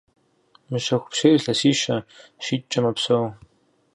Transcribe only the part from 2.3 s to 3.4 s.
щитӏкӏэ мэпсэу.